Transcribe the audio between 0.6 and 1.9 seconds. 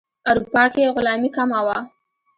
کې غلامي کمه وه.